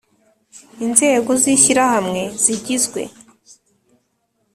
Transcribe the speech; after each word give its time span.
Inzego 0.85 1.31
z 1.41 1.43
ishyirahamwe 1.55 2.21
zigizwe 2.43 3.01